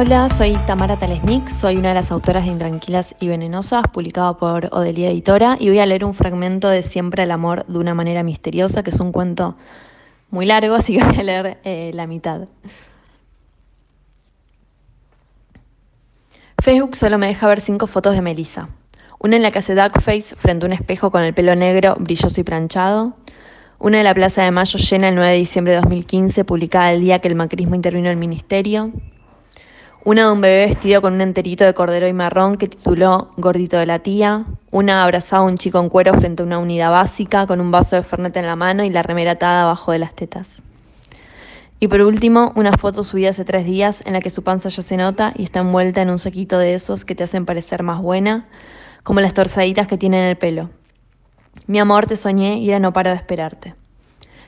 Hola, 0.00 0.28
soy 0.28 0.56
Tamara 0.64 0.96
Talesnik, 0.96 1.48
soy 1.48 1.76
una 1.76 1.88
de 1.88 1.96
las 1.96 2.12
autoras 2.12 2.44
de 2.44 2.52
Intranquilas 2.52 3.16
y 3.18 3.26
Venenosas, 3.26 3.82
publicado 3.92 4.38
por 4.38 4.68
Odelia 4.70 5.10
Editora, 5.10 5.56
y 5.58 5.70
voy 5.70 5.80
a 5.80 5.86
leer 5.86 6.04
un 6.04 6.14
fragmento 6.14 6.68
de 6.68 6.82
Siempre 6.82 7.24
el 7.24 7.32
amor 7.32 7.66
de 7.66 7.80
una 7.80 7.94
manera 7.94 8.22
misteriosa, 8.22 8.84
que 8.84 8.90
es 8.90 9.00
un 9.00 9.10
cuento 9.10 9.56
muy 10.30 10.46
largo, 10.46 10.76
así 10.76 10.96
que 10.96 11.02
voy 11.02 11.16
a 11.18 11.22
leer 11.24 11.58
eh, 11.64 11.90
la 11.94 12.06
mitad. 12.06 12.42
Facebook 16.62 16.94
solo 16.94 17.18
me 17.18 17.26
deja 17.26 17.48
ver 17.48 17.60
cinco 17.60 17.88
fotos 17.88 18.14
de 18.14 18.22
Melissa. 18.22 18.68
Una 19.18 19.34
en 19.34 19.42
la 19.42 19.50
que 19.50 19.58
hace 19.58 19.74
duckface 19.74 20.36
frente 20.36 20.64
a 20.64 20.68
un 20.68 20.74
espejo 20.74 21.10
con 21.10 21.24
el 21.24 21.34
pelo 21.34 21.56
negro, 21.56 21.96
brilloso 21.98 22.40
y 22.40 22.44
planchado. 22.44 23.16
Una 23.80 23.98
en 23.98 24.04
la 24.04 24.14
Plaza 24.14 24.44
de 24.44 24.52
Mayo 24.52 24.78
llena 24.78 25.08
el 25.08 25.16
9 25.16 25.32
de 25.32 25.38
diciembre 25.38 25.72
de 25.72 25.80
2015, 25.80 26.44
publicada 26.44 26.92
el 26.92 27.00
día 27.00 27.18
que 27.18 27.26
el 27.26 27.34
macrismo 27.34 27.74
intervino 27.74 28.06
en 28.06 28.12
el 28.12 28.16
ministerio. 28.16 28.92
Una 30.08 30.24
de 30.24 30.32
un 30.32 30.40
bebé 30.40 30.68
vestido 30.68 31.02
con 31.02 31.12
un 31.12 31.20
enterito 31.20 31.66
de 31.66 31.74
cordero 31.74 32.08
y 32.08 32.14
marrón 32.14 32.56
que 32.56 32.66
tituló 32.66 33.28
Gordito 33.36 33.76
de 33.76 33.84
la 33.84 33.98
tía. 33.98 34.46
Una 34.70 35.04
abrazada 35.04 35.42
a 35.42 35.44
un 35.44 35.58
chico 35.58 35.78
en 35.80 35.90
cuero 35.90 36.14
frente 36.14 36.42
a 36.42 36.46
una 36.46 36.58
unidad 36.58 36.90
básica 36.90 37.46
con 37.46 37.60
un 37.60 37.70
vaso 37.70 37.94
de 37.94 38.02
fernet 38.02 38.34
en 38.38 38.46
la 38.46 38.56
mano 38.56 38.84
y 38.84 38.88
la 38.88 39.02
remera 39.02 39.32
atada 39.32 39.64
abajo 39.64 39.92
de 39.92 39.98
las 39.98 40.14
tetas. 40.14 40.62
Y 41.78 41.88
por 41.88 42.00
último, 42.00 42.54
una 42.56 42.72
foto 42.72 43.04
subida 43.04 43.28
hace 43.28 43.44
tres 43.44 43.66
días 43.66 44.02
en 44.06 44.14
la 44.14 44.22
que 44.22 44.30
su 44.30 44.42
panza 44.42 44.70
ya 44.70 44.82
se 44.82 44.96
nota 44.96 45.34
y 45.36 45.42
está 45.42 45.60
envuelta 45.60 46.00
en 46.00 46.08
un 46.08 46.18
saquito 46.18 46.58
de 46.58 46.72
esos 46.72 47.04
que 47.04 47.14
te 47.14 47.24
hacen 47.24 47.44
parecer 47.44 47.82
más 47.82 48.00
buena, 48.00 48.48
como 49.02 49.20
las 49.20 49.34
torzaditas 49.34 49.88
que 49.88 49.98
tiene 49.98 50.20
en 50.20 50.24
el 50.24 50.36
pelo. 50.38 50.70
Mi 51.66 51.80
amor, 51.80 52.06
te 52.06 52.16
soñé 52.16 52.56
y 52.60 52.70
era 52.70 52.78
no 52.78 52.94
paro 52.94 53.10
de 53.10 53.16
esperarte. 53.16 53.74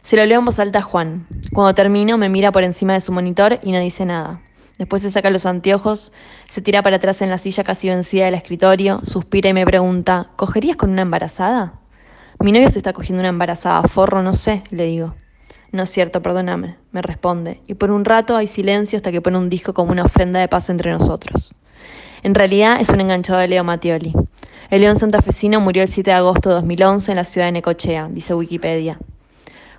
Se 0.05 0.17
lo 0.17 0.25
leo 0.25 0.39
en 0.39 0.47
voz 0.47 0.59
alta 0.59 0.79
a 0.79 0.83
Juan. 0.83 1.27
Cuando 1.53 1.75
termino, 1.75 2.17
me 2.17 2.31
mira 2.31 2.51
por 2.51 2.65
encima 2.65 2.95
de 2.95 3.03
su 3.03 3.13
monitor 3.13 3.59
y 3.63 3.73
no 3.73 3.79
dice 3.79 4.07
nada. 4.07 4.41
Después 4.81 5.03
se 5.03 5.11
saca 5.11 5.29
los 5.29 5.45
anteojos, 5.45 6.11
se 6.49 6.63
tira 6.63 6.83
para 6.83 6.97
atrás 6.97 7.21
en 7.21 7.29
la 7.29 7.37
silla 7.37 7.63
casi 7.65 7.91
vencida 7.91 8.25
del 8.25 8.33
escritorio, 8.33 9.03
suspira 9.05 9.51
y 9.51 9.53
me 9.53 9.67
pregunta, 9.67 10.31
¿cogerías 10.37 10.79
con 10.79 10.89
una 10.89 11.03
embarazada? 11.03 11.75
Mi 12.39 12.51
novio 12.51 12.71
se 12.71 12.79
está 12.79 12.95
cogiendo 12.95 13.21
una 13.21 13.29
embarazada, 13.29 13.83
forro, 13.83 14.23
no 14.23 14.33
sé, 14.33 14.63
le 14.71 14.87
digo. 14.87 15.15
No 15.71 15.83
es 15.83 15.91
cierto, 15.91 16.23
perdóname, 16.23 16.79
me 16.93 17.03
responde, 17.03 17.61
y 17.67 17.75
por 17.75 17.91
un 17.91 18.07
rato 18.07 18.39
hay 18.39 18.47
silencio 18.47 18.97
hasta 18.97 19.13
que 19.13 19.21
pone 19.21 19.37
un 19.37 19.51
disco 19.51 19.75
como 19.75 19.93
una 19.93 20.05
ofrenda 20.05 20.41
de 20.41 20.49
paz 20.49 20.71
entre 20.71 20.91
nosotros. 20.93 21.55
En 22.23 22.35
realidad 22.35 22.81
es 22.81 22.89
un 22.89 23.03
enganchado 23.03 23.39
de 23.39 23.49
Leo 23.49 23.65
Mattioli. 23.65 24.15
El 24.71 24.81
león 24.81 24.99
santafesino 24.99 25.61
murió 25.61 25.83
el 25.83 25.91
7 25.91 26.09
de 26.09 26.17
agosto 26.17 26.49
de 26.49 26.55
2011 26.55 27.13
en 27.13 27.17
la 27.17 27.25
ciudad 27.25 27.49
de 27.49 27.53
Necochea, 27.53 28.09
dice 28.11 28.33
Wikipedia. 28.33 28.99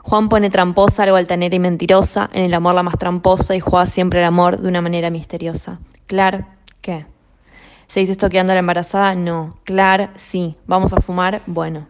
Juan 0.04 0.30
pone 0.30 0.50
tramposa, 0.50 1.04
algo 1.04 1.18
altanera 1.18 1.56
y 1.56 1.60
mentirosa, 1.60 2.30
en 2.34 2.46
el 2.46 2.54
amor 2.54 2.76
la 2.76 2.84
más 2.84 2.98
tramposa 2.98 3.56
y 3.56 3.60
juega 3.60 3.86
siempre 3.86 4.20
el 4.20 4.26
amor 4.26 4.60
de 4.60 4.68
una 4.68 4.82
manera 4.82 5.10
misteriosa. 5.10 5.80
Clar, 6.08 6.48
¿qué? 6.82 7.06
¿Se 7.88 8.00
dice 8.00 8.14
esto 8.14 8.30
quedando 8.30 8.54
la 8.54 8.60
embarazada? 8.60 9.16
No. 9.16 9.58
Clar, 9.64 10.12
sí. 10.16 10.56
¿Vamos 10.66 10.94
a 10.94 11.02
fumar? 11.02 11.42
Bueno. 11.46 11.88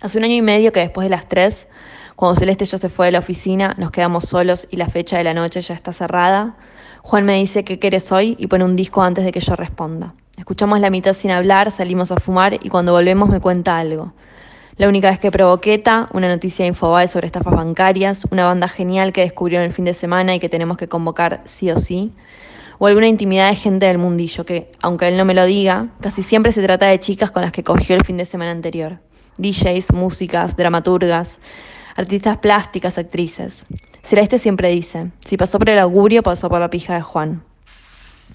Hace 0.00 0.18
un 0.18 0.24
año 0.24 0.34
y 0.34 0.42
medio 0.42 0.72
que 0.72 0.80
después 0.80 1.04
de 1.04 1.10
las 1.10 1.28
tres, 1.28 1.68
cuando 2.16 2.38
Celeste 2.38 2.64
ya 2.64 2.78
se 2.78 2.88
fue 2.88 3.06
de 3.06 3.12
la 3.12 3.18
oficina, 3.18 3.74
nos 3.78 3.90
quedamos 3.90 4.24
solos 4.24 4.66
y 4.70 4.76
la 4.76 4.88
fecha 4.88 5.18
de 5.18 5.24
la 5.24 5.34
noche 5.34 5.60
ya 5.60 5.74
está 5.74 5.92
cerrada, 5.92 6.56
Juan 7.02 7.24
me 7.24 7.34
dice 7.34 7.64
qué 7.64 7.78
quieres 7.78 8.10
hoy 8.12 8.36
y 8.38 8.46
pone 8.46 8.64
un 8.64 8.76
disco 8.76 9.02
antes 9.02 9.24
de 9.24 9.32
que 9.32 9.40
yo 9.40 9.56
responda. 9.56 10.14
Escuchamos 10.36 10.80
la 10.80 10.90
mitad 10.90 11.12
sin 11.12 11.30
hablar, 11.30 11.70
salimos 11.70 12.12
a 12.12 12.16
fumar 12.16 12.54
y 12.54 12.68
cuando 12.68 12.92
volvemos 12.92 13.28
me 13.28 13.40
cuenta 13.40 13.78
algo. 13.78 14.12
La 14.80 14.88
única 14.88 15.10
vez 15.10 15.18
que 15.18 15.30
provoqueta, 15.30 16.08
una 16.14 16.26
noticia 16.26 16.64
de 16.64 16.72
sobre 16.72 17.26
estafas 17.26 17.54
bancarias, 17.54 18.26
una 18.30 18.46
banda 18.46 18.66
genial 18.66 19.12
que 19.12 19.20
descubrió 19.20 19.58
en 19.58 19.66
el 19.66 19.72
fin 19.72 19.84
de 19.84 19.92
semana 19.92 20.34
y 20.34 20.40
que 20.40 20.48
tenemos 20.48 20.78
que 20.78 20.88
convocar 20.88 21.42
sí 21.44 21.70
o 21.70 21.76
sí, 21.76 22.14
o 22.78 22.86
alguna 22.86 23.06
intimidad 23.06 23.50
de 23.50 23.56
gente 23.56 23.84
del 23.84 23.98
mundillo 23.98 24.46
que, 24.46 24.72
aunque 24.80 25.08
él 25.08 25.18
no 25.18 25.26
me 25.26 25.34
lo 25.34 25.44
diga, 25.44 25.88
casi 26.00 26.22
siempre 26.22 26.50
se 26.52 26.62
trata 26.62 26.86
de 26.86 26.98
chicas 26.98 27.30
con 27.30 27.42
las 27.42 27.52
que 27.52 27.62
cogió 27.62 27.94
el 27.94 28.06
fin 28.06 28.16
de 28.16 28.24
semana 28.24 28.52
anterior. 28.52 29.00
DJs, 29.36 29.92
músicas, 29.92 30.56
dramaturgas, 30.56 31.42
artistas 31.94 32.38
plásticas, 32.38 32.96
actrices. 32.96 33.66
Celeste 34.02 34.38
siempre 34.38 34.70
dice, 34.70 35.10
si 35.18 35.36
pasó 35.36 35.58
por 35.58 35.68
el 35.68 35.78
augurio, 35.78 36.22
pasó 36.22 36.48
por 36.48 36.58
la 36.58 36.70
pija 36.70 36.94
de 36.94 37.02
Juan. 37.02 37.42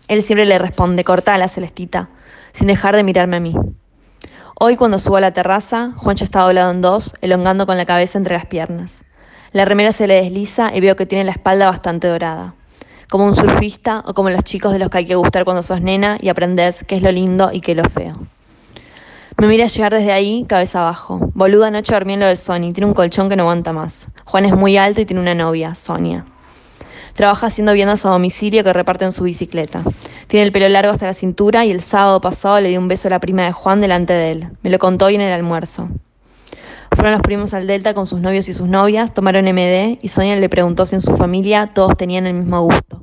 Él 0.08 0.22
siempre 0.22 0.46
le 0.46 0.60
responde, 0.60 1.04
la 1.26 1.48
Celestita, 1.48 2.10
sin 2.54 2.68
dejar 2.68 2.96
de 2.96 3.02
mirarme 3.02 3.38
a 3.38 3.40
mí. 3.40 3.56
Hoy 4.58 4.78
cuando 4.78 5.00
subo 5.00 5.18
a 5.18 5.22
la 5.22 5.34
terraza, 5.34 5.92
Juancho 5.98 6.24
está 6.24 6.40
doblado 6.40 6.72
en 6.72 6.82
dos, 6.82 7.14
elongando 7.20 7.66
con 7.66 7.76
la 7.76 7.86
cabeza 7.86 8.18
entre 8.18 8.36
las 8.36 8.46
piernas. 8.46 9.04
La 9.52 9.66
remera 9.66 9.92
se 9.92 10.08
le 10.08 10.16
desliza 10.22 10.74
y 10.74 10.80
veo 10.80 10.96
que 10.96 11.06
tiene 11.06 11.26
la 11.26 11.32
espalda 11.32 11.66
bastante 11.66 12.08
dorada. 12.08 12.56
Como 13.10 13.26
un 13.26 13.36
surfista 13.36 14.02
o 14.08 14.14
como 14.14 14.30
los 14.30 14.46
chicos 14.46 14.72
de 14.72 14.80
los 14.80 14.90
que 14.90 15.00
hay 15.00 15.06
que 15.06 15.16
gustar 15.16 15.44
cuando 15.44 15.62
sos 15.62 15.82
nena 15.82 16.18
y 16.22 16.30
aprendes 16.30 16.86
qué 16.86 16.96
es 16.96 17.02
lo 17.02 17.12
lindo 17.12 17.52
y 17.52 17.60
qué 17.60 17.72
es 17.72 17.78
lo 17.78 17.84
feo. 17.84 18.16
Me 19.36 19.48
mira 19.48 19.68
llegar 19.68 19.94
desde 19.94 20.14
ahí, 20.14 20.46
cabeza 20.48 20.80
abajo. 20.80 21.20
Boluda 21.34 21.68
anoche 21.68 21.94
dormí 21.94 22.14
en 22.14 22.22
lo 22.22 22.28
de 22.28 22.38
Sony, 22.38 22.72
tiene 22.72 22.86
un 22.86 22.94
colchón 22.94 23.28
que 23.28 23.36
no 23.36 23.44
aguanta 23.44 23.74
más. 23.74 24.08
Juan 24.24 24.46
es 24.46 24.56
muy 24.56 24.78
alto 24.78 25.02
y 25.02 25.06
tiene 25.06 25.22
una 25.22 25.36
novia, 25.36 25.76
Sonia. 25.76 26.24
Trabaja 27.14 27.48
haciendo 27.48 27.74
viandas 27.74 28.06
a 28.06 28.10
domicilio 28.10 28.64
que 28.64 28.72
reparte 28.72 29.04
en 29.04 29.12
su 29.12 29.24
bicicleta. 29.24 29.84
Tiene 30.28 30.46
el 30.46 30.52
pelo 30.52 30.68
largo 30.70 30.92
hasta 30.92 31.06
la 31.06 31.14
cintura 31.14 31.66
y 31.66 31.72
el 31.72 31.82
sábado 31.82 32.20
pasado 32.20 32.60
le 32.60 32.70
dio 32.70 32.80
un 32.80 32.88
beso 32.88 33.08
a 33.08 33.12
la 33.12 33.20
prima 33.20 33.44
de 33.44 33.52
Juan 33.52 33.82
delante 33.82 34.14
de 34.14 34.32
él. 34.32 34.48
Me 34.64 34.70
lo 34.70 34.80
contó 34.80 35.06
hoy 35.06 35.16
en 35.16 35.22
el 35.22 35.32
almuerzo. 35.32 35.90
Fueron 36.92 37.14
los 37.14 37.22
primos 37.22 37.54
al 37.54 37.68
Delta 37.68 37.94
con 37.94 38.08
sus 38.08 38.20
novios 38.20 38.48
y 38.50 38.54
sus 38.54 38.68
novias, 38.68 39.14
tomaron 39.14 39.46
MD 39.46 40.00
y 40.02 40.08
Sonia 40.08 40.36
le 40.36 40.50
preguntó 40.50 40.86
si 40.86 40.96
en 40.96 41.02
su 41.02 41.16
familia 41.16 41.72
todos 41.74 41.96
tenían 41.98 42.26
el 42.26 42.34
mismo 42.34 42.62
gusto. 42.62 43.02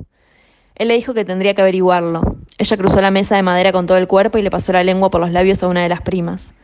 Él 0.75 0.88
le 0.88 0.94
dijo 0.94 1.15
que 1.15 1.25
tendría 1.25 1.55
que 1.55 1.60
averiguarlo. 1.60 2.22
Ella 2.59 2.77
cruzó 2.77 3.00
la 3.00 3.10
mesa 3.10 3.37
de 3.37 3.43
madera 3.43 3.71
con 3.71 3.87
todo 3.87 3.99
el 3.99 4.09
cuerpo 4.09 4.39
y 4.39 4.43
le 4.43 4.50
pasó 4.50 4.72
la 4.72 4.83
lengua 4.83 5.10
por 5.10 5.21
los 5.21 5.31
labios 5.31 5.62
a 5.62 5.69
una 5.69 5.83
de 5.83 5.89
las 5.89 6.00
primas. 6.00 6.54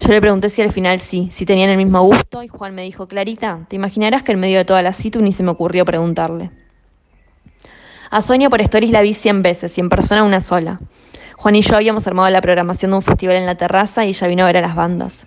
Yo 0.00 0.08
le 0.08 0.20
pregunté 0.20 0.48
si 0.48 0.62
al 0.62 0.72
final 0.72 1.00
sí, 1.00 1.28
si 1.30 1.44
tenían 1.44 1.70
el 1.70 1.76
mismo 1.76 2.02
gusto, 2.02 2.42
y 2.42 2.48
Juan 2.48 2.74
me 2.74 2.82
dijo, 2.82 3.08
Clarita, 3.08 3.66
te 3.68 3.76
imaginarás 3.76 4.22
que 4.22 4.32
en 4.32 4.40
medio 4.40 4.58
de 4.58 4.64
toda 4.64 4.82
la 4.82 4.92
cita 4.92 5.18
ni 5.18 5.32
se 5.32 5.42
me 5.42 5.50
ocurrió 5.50 5.84
preguntarle. 5.84 6.50
A 8.10 8.22
Sonia 8.22 8.48
por 8.48 8.62
Stories 8.62 8.90
la 8.90 9.02
vi 9.02 9.12
100 9.12 9.42
veces 9.42 9.76
y 9.76 9.82
en 9.82 9.90
persona 9.90 10.24
una 10.24 10.40
sola. 10.40 10.80
Juan 11.36 11.56
y 11.56 11.60
yo 11.60 11.76
habíamos 11.76 12.06
armado 12.06 12.30
la 12.30 12.40
programación 12.40 12.90
de 12.90 12.96
un 12.96 13.02
festival 13.02 13.36
en 13.36 13.44
la 13.44 13.56
terraza 13.56 14.06
y 14.06 14.08
ella 14.08 14.26
vino 14.28 14.44
a 14.44 14.46
ver 14.46 14.56
a 14.56 14.60
las 14.62 14.74
bandas. 14.74 15.26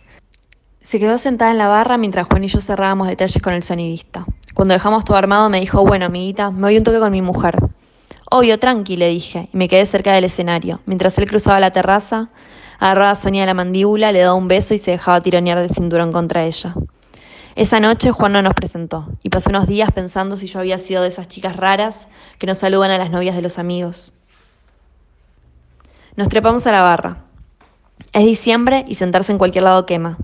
Se 0.82 1.00
quedó 1.00 1.20
sentada 1.20 1.52
en 1.52 1.60
la 1.60 1.68
barra 1.68 1.98
mientras 1.98 2.26
Juan 2.26 2.44
y 2.44 2.48
yo 2.48 2.60
cerrábamos 2.60 3.08
detalles 3.08 3.40
con 3.40 3.54
el 3.54 3.62
sonidista. 3.62 4.26
Cuando 4.56 4.74
dejamos 4.74 5.06
todo 5.06 5.16
armado 5.16 5.48
me 5.48 5.60
dijo, 5.60 5.86
bueno, 5.86 6.06
amiguita, 6.06 6.50
me 6.50 6.62
voy 6.62 6.78
un 6.78 6.84
toque 6.84 6.98
con 6.98 7.12
mi 7.12 7.22
mujer. 7.22 7.56
Obvio, 8.32 8.58
tranqui, 8.58 8.98
le 8.98 9.10
dije, 9.10 9.48
y 9.54 9.58
me 9.58 9.68
quedé 9.68 9.86
cerca 9.86 10.14
del 10.14 10.24
escenario. 10.24 10.80
Mientras 10.88 11.20
él 11.20 11.30
cruzaba 11.30 11.60
la 11.60 11.70
terraza, 11.70 12.30
agarraba 12.80 13.12
a 13.12 13.16
Sonia 13.16 13.42
de 13.42 13.48
la 13.48 13.54
mandíbula, 13.54 14.12
le 14.12 14.22
daba 14.22 14.34
un 14.34 14.48
beso 14.48 14.74
y 14.74 14.80
se 14.80 14.90
dejaba 14.90 15.22
tironear 15.22 15.60
del 15.60 15.70
cinturón 15.70 16.12
contra 16.12 16.46
ella. 16.46 16.74
Esa 17.56 17.80
noche 17.82 18.12
Juan 18.12 18.32
no 18.32 18.42
nos 18.42 18.54
presentó 18.54 19.08
y 19.24 19.30
pasé 19.30 19.50
unos 19.50 19.68
días 19.68 19.92
pensando 19.92 20.36
si 20.38 20.48
yo 20.48 20.60
había 20.60 20.78
sido 20.78 21.02
de 21.02 21.10
esas 21.10 21.28
chicas 21.28 21.58
raras 21.58 22.08
que 22.40 22.48
nos 22.48 22.60
saludan 22.60 22.92
a 22.92 22.98
las 22.98 23.12
novias 23.12 23.36
de 23.36 23.42
los 23.42 23.60
amigos. 23.60 24.14
Nos 26.16 26.30
trepamos 26.30 26.66
a 26.68 26.72
la 26.72 26.82
barra. 26.82 27.24
Es 28.14 28.24
diciembre 28.24 28.86
y 28.88 28.96
sentarse 28.96 29.32
en 29.32 29.38
cualquier 29.38 29.66
lado 29.66 29.86
quema. 29.86 30.18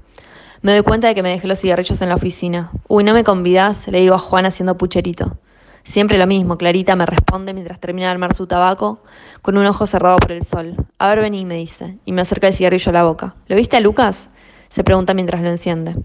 Me 0.62 0.72
doy 0.72 0.82
cuenta 0.84 1.08
de 1.08 1.16
que 1.16 1.24
me 1.24 1.30
dejé 1.30 1.48
los 1.48 1.60
cigarrillos 1.60 2.02
en 2.02 2.10
la 2.10 2.16
oficina. 2.16 2.72
Uy, 2.88 3.04
¿no 3.04 3.14
me 3.14 3.24
convidas? 3.24 3.88
Le 3.88 4.00
digo 4.00 4.16
a 4.16 4.20
Juan 4.20 4.46
haciendo 4.46 4.78
pucherito. 4.78 5.38
Siempre 5.84 6.18
lo 6.18 6.28
mismo, 6.28 6.58
Clarita 6.58 6.96
me 6.96 7.06
responde 7.06 7.54
mientras 7.54 7.80
termina 7.80 8.08
de 8.08 8.12
armar 8.12 8.34
su 8.34 8.48
tabaco, 8.48 9.04
con 9.42 9.58
un 9.58 9.66
ojo 9.66 9.86
cerrado 9.86 10.18
por 10.18 10.32
el 10.32 10.44
sol. 10.44 10.76
A 10.98 11.08
ver, 11.10 11.22
vení, 11.22 11.46
me 11.46 11.56
dice, 11.56 11.98
y 12.04 12.12
me 12.12 12.22
acerca 12.22 12.48
el 12.48 12.54
cigarrillo 12.54 12.90
a 12.90 12.94
la 12.94 13.04
boca. 13.04 13.36
¿Lo 13.48 13.56
viste 13.56 13.78
a 13.78 13.80
Lucas? 13.80 14.30
Se 14.68 14.84
pregunta 14.84 15.14
mientras 15.14 15.42
lo 15.42 15.48
enciende. 15.48 15.96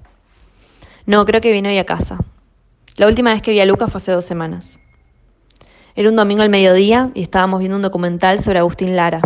No, 1.05 1.25
creo 1.27 1.41
que 1.41 1.51
vino 1.51 1.69
hoy 1.69 1.79
a 1.79 1.85
casa. 1.85 2.19
La 2.97 3.09
última 3.09 3.33
vez 3.33 3.43
que 3.43 3.51
vi 3.51 3.61
a 3.61 3.67
Lucas 3.67 3.91
fue 3.91 3.99
hace 3.99 4.13
dos 4.13 4.25
semanas. 4.25 4.79
Era 5.97 6.09
un 6.09 6.17
domingo 6.17 6.43
al 6.43 6.49
mediodía 6.49 7.11
y 7.15 7.23
estábamos 7.23 7.59
viendo 7.59 7.77
un 7.77 7.83
documental 7.83 8.39
sobre 8.39 8.61
Agustín 8.61 8.95
Lara, 8.95 9.21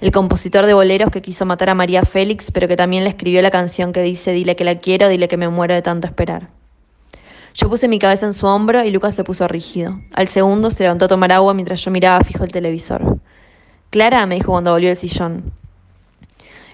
el 0.00 0.10
compositor 0.10 0.66
de 0.66 0.74
boleros 0.74 1.10
que 1.10 1.22
quiso 1.22 1.46
matar 1.46 1.70
a 1.70 1.74
María 1.74 2.02
Félix, 2.04 2.50
pero 2.50 2.66
que 2.66 2.76
también 2.76 3.04
le 3.04 3.10
escribió 3.10 3.40
la 3.40 3.50
canción 3.50 3.92
que 3.92 4.02
dice 4.02 4.32
Dile 4.32 4.56
que 4.56 4.64
la 4.64 4.76
quiero, 4.76 5.08
dile 5.08 5.28
que 5.28 5.36
me 5.36 5.48
muero 5.48 5.74
de 5.74 5.82
tanto 5.82 6.06
esperar. 6.06 6.48
Yo 7.54 7.68
puse 7.68 7.86
mi 7.86 7.98
cabeza 7.98 8.26
en 8.26 8.32
su 8.32 8.46
hombro 8.46 8.84
y 8.84 8.90
Lucas 8.90 9.14
se 9.14 9.24
puso 9.24 9.46
rígido. 9.46 10.00
Al 10.12 10.28
segundo 10.28 10.70
se 10.70 10.82
levantó 10.82 11.04
a 11.04 11.08
tomar 11.08 11.30
agua 11.32 11.54
mientras 11.54 11.84
yo 11.84 11.90
miraba 11.90 12.24
fijo 12.24 12.44
el 12.44 12.52
televisor. 12.52 13.18
Clara, 13.90 14.26
me 14.26 14.36
dijo 14.36 14.52
cuando 14.52 14.72
volvió 14.72 14.90
el 14.90 14.96
sillón. 14.96 15.52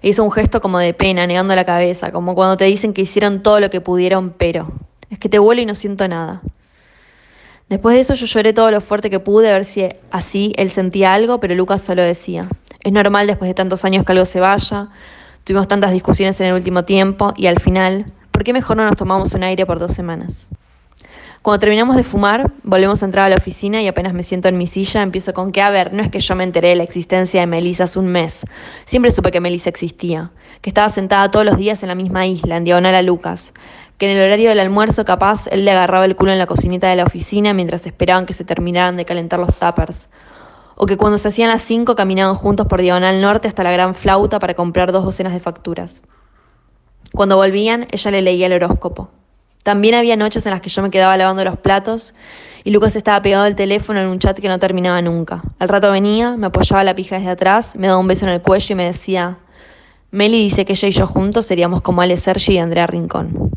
Hizo 0.06 0.22
un 0.22 0.30
gesto 0.30 0.60
como 0.60 0.78
de 0.78 0.94
pena, 0.94 1.26
negando 1.26 1.56
la 1.56 1.64
cabeza, 1.64 2.12
como 2.12 2.36
cuando 2.36 2.56
te 2.56 2.64
dicen 2.64 2.92
que 2.92 3.02
hicieron 3.02 3.42
todo 3.42 3.58
lo 3.58 3.70
que 3.70 3.80
pudieron, 3.80 4.30
pero 4.30 4.70
es 5.10 5.18
que 5.18 5.28
te 5.28 5.40
vuelo 5.40 5.62
y 5.62 5.66
no 5.66 5.74
siento 5.74 6.06
nada. 6.06 6.42
Después 7.68 7.96
de 7.96 8.02
eso 8.02 8.14
yo 8.14 8.26
lloré 8.26 8.52
todo 8.52 8.70
lo 8.70 8.80
fuerte 8.80 9.10
que 9.10 9.18
pude 9.18 9.50
a 9.50 9.54
ver 9.54 9.64
si 9.64 9.88
así 10.12 10.52
él 10.58 10.70
sentía 10.70 11.12
algo, 11.12 11.40
pero 11.40 11.56
Lucas 11.56 11.82
solo 11.82 12.02
decía, 12.02 12.48
es 12.84 12.92
normal 12.92 13.26
después 13.26 13.48
de 13.48 13.54
tantos 13.54 13.84
años 13.84 14.04
que 14.04 14.12
algo 14.12 14.26
se 14.26 14.38
vaya, 14.38 14.90
tuvimos 15.42 15.66
tantas 15.66 15.90
discusiones 15.90 16.40
en 16.40 16.46
el 16.46 16.54
último 16.54 16.84
tiempo 16.84 17.34
y 17.36 17.48
al 17.48 17.58
final, 17.58 18.12
¿por 18.30 18.44
qué 18.44 18.52
mejor 18.52 18.76
no 18.76 18.84
nos 18.84 18.96
tomamos 18.96 19.34
un 19.34 19.42
aire 19.42 19.66
por 19.66 19.80
dos 19.80 19.90
semanas? 19.90 20.50
Cuando 21.46 21.60
terminamos 21.60 21.94
de 21.94 22.02
fumar, 22.02 22.50
volvemos 22.64 23.00
a 23.00 23.06
entrar 23.06 23.26
a 23.26 23.28
la 23.28 23.36
oficina 23.36 23.80
y 23.80 23.86
apenas 23.86 24.12
me 24.12 24.24
siento 24.24 24.48
en 24.48 24.58
mi 24.58 24.66
silla, 24.66 25.02
empiezo 25.02 25.32
con 25.32 25.52
que, 25.52 25.62
a 25.62 25.70
ver, 25.70 25.92
no 25.92 26.02
es 26.02 26.10
que 26.10 26.18
yo 26.18 26.34
me 26.34 26.42
enteré 26.42 26.70
de 26.70 26.74
la 26.74 26.82
existencia 26.82 27.38
de 27.40 27.46
Melissa 27.46 27.84
hace 27.84 28.00
un 28.00 28.08
mes. 28.08 28.44
Siempre 28.84 29.12
supe 29.12 29.30
que 29.30 29.38
Melissa 29.38 29.70
existía, 29.70 30.32
que 30.60 30.70
estaba 30.70 30.88
sentada 30.88 31.30
todos 31.30 31.46
los 31.46 31.56
días 31.56 31.84
en 31.84 31.88
la 31.88 31.94
misma 31.94 32.26
isla, 32.26 32.56
en 32.56 32.64
diagonal 32.64 32.96
a 32.96 33.02
Lucas, 33.02 33.52
que 33.96 34.10
en 34.10 34.16
el 34.16 34.26
horario 34.26 34.48
del 34.48 34.58
almuerzo 34.58 35.04
capaz 35.04 35.46
él 35.46 35.64
le 35.64 35.70
agarraba 35.70 36.04
el 36.04 36.16
culo 36.16 36.32
en 36.32 36.38
la 36.38 36.48
cocinita 36.48 36.88
de 36.88 36.96
la 36.96 37.04
oficina 37.04 37.52
mientras 37.52 37.86
esperaban 37.86 38.26
que 38.26 38.32
se 38.32 38.42
terminaran 38.42 38.96
de 38.96 39.04
calentar 39.04 39.38
los 39.38 39.54
tuppers. 39.54 40.08
O 40.74 40.86
que 40.86 40.96
cuando 40.96 41.16
se 41.16 41.28
hacían 41.28 41.48
las 41.48 41.62
cinco 41.62 41.94
caminaban 41.94 42.34
juntos 42.34 42.66
por 42.66 42.82
diagonal 42.82 43.22
norte 43.22 43.46
hasta 43.46 43.62
la 43.62 43.70
gran 43.70 43.94
flauta 43.94 44.40
para 44.40 44.54
comprar 44.54 44.90
dos 44.90 45.04
docenas 45.04 45.32
de 45.32 45.38
facturas. 45.38 46.02
Cuando 47.14 47.36
volvían, 47.36 47.86
ella 47.92 48.10
le 48.10 48.22
leía 48.22 48.46
el 48.46 48.54
horóscopo. 48.54 49.10
También 49.66 49.96
había 49.96 50.14
noches 50.14 50.46
en 50.46 50.52
las 50.52 50.60
que 50.60 50.70
yo 50.70 50.80
me 50.80 50.90
quedaba 50.90 51.16
lavando 51.16 51.42
los 51.42 51.58
platos 51.58 52.14
y 52.62 52.70
Lucas 52.70 52.94
estaba 52.94 53.20
pegado 53.20 53.42
al 53.42 53.56
teléfono 53.56 53.98
en 53.98 54.06
un 54.06 54.20
chat 54.20 54.38
que 54.38 54.46
no 54.46 54.60
terminaba 54.60 55.02
nunca. 55.02 55.42
Al 55.58 55.68
rato 55.68 55.90
venía, 55.90 56.36
me 56.36 56.46
apoyaba 56.46 56.84
la 56.84 56.94
pija 56.94 57.16
desde 57.16 57.30
atrás, 57.30 57.74
me 57.74 57.88
daba 57.88 57.98
un 57.98 58.06
beso 58.06 58.26
en 58.26 58.30
el 58.30 58.40
cuello 58.40 58.66
y 58.70 58.76
me 58.76 58.84
decía, 58.84 59.38
Meli 60.12 60.40
dice 60.40 60.64
que 60.64 60.74
ella 60.74 60.86
y 60.86 60.92
yo 60.92 61.08
juntos 61.08 61.46
seríamos 61.46 61.80
como 61.80 62.00
Ale 62.00 62.16
Sergi 62.16 62.52
y 62.52 62.58
Andrea 62.58 62.86
Rincón. 62.86 63.50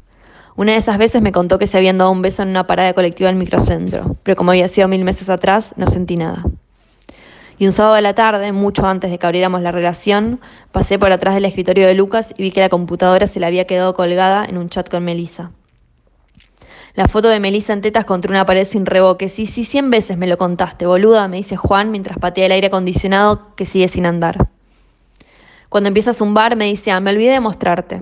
Una 0.56 0.72
de 0.72 0.80
esas 0.80 0.98
veces 0.98 1.22
me 1.22 1.32
contó 1.32 1.60
que 1.60 1.68
se 1.68 1.78
habían 1.78 2.00
dado 2.00 2.10
un 2.10 2.24
beso 2.24 2.42
en 2.42 2.50
una 2.50 2.66
parada 2.66 2.92
colectiva 2.94 3.30
del 3.30 3.38
microcentro, 3.38 4.16
pero 4.24 4.36
como 4.36 4.50
había 4.50 4.68
sido 4.68 4.88
mil 4.88 5.04
meses 5.04 5.30
atrás, 5.30 5.76
no 5.78 5.86
sentí 5.86 6.18
nada. 6.18 6.44
Y 7.60 7.68
un 7.68 7.72
sábado 7.72 7.94
de 7.94 8.02
la 8.02 8.16
tarde, 8.16 8.52
mucho 8.52 8.88
antes 8.88 9.12
de 9.12 9.20
que 9.20 9.28
abriéramos 9.28 9.62
la 9.62 9.72
relación, 9.72 10.40
pasé 10.72 10.98
por 10.98 11.12
atrás 11.12 11.36
del 11.36 11.46
escritorio 11.46 11.86
de 11.86 11.94
Lucas 11.94 12.34
y 12.36 12.42
vi 12.42 12.50
que 12.50 12.62
la 12.62 12.70
computadora 12.70 13.28
se 13.28 13.40
le 13.40 13.46
había 13.46 13.66
quedado 13.66 13.94
colgada 13.94 14.44
en 14.44 14.58
un 14.58 14.70
chat 14.70 14.90
con 14.90 15.06
Melissa. 15.06 15.52
La 16.96 17.08
foto 17.08 17.30
de 17.30 17.40
Melissa 17.40 17.74
en 17.74 17.82
tetas 17.82 18.06
contra 18.06 18.32
una 18.32 18.46
pared 18.46 18.66
sin 18.66 18.86
revoque. 18.86 19.30
Sí, 19.30 19.46
sí, 19.46 19.64
cien 19.64 19.92
veces 19.92 20.18
me 20.18 20.28
lo 20.28 20.38
contaste, 20.38 20.86
boluda, 20.86 21.28
me 21.28 21.38
dice 21.38 21.56
Juan 21.56 21.92
mientras 21.92 22.18
patea 22.18 22.48
el 22.48 22.52
aire 22.52 22.68
acondicionado 22.68 23.56
que 23.56 23.66
sigue 23.66 23.88
sin 23.88 24.06
andar. 24.06 24.50
Cuando 25.70 25.88
empieza 25.88 26.12
a 26.12 26.14
zumbar, 26.16 26.56
me 26.56 26.66
dice, 26.66 26.90
ah, 26.92 27.00
me 27.00 27.12
olvidé 27.12 27.32
de 27.32 27.40
mostrarte. 27.40 28.02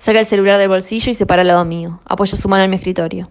Saca 0.00 0.18
el 0.18 0.26
celular 0.26 0.58
del 0.58 0.68
bolsillo 0.68 1.12
y 1.12 1.14
se 1.14 1.26
para 1.26 1.42
al 1.42 1.48
lado 1.48 1.64
mío. 1.64 2.00
Apoya 2.04 2.36
su 2.36 2.48
mano 2.48 2.64
en 2.64 2.70
mi 2.70 2.76
escritorio. 2.76 3.30